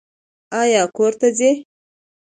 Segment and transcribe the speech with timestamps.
[0.61, 1.51] ایا کور ته ځئ؟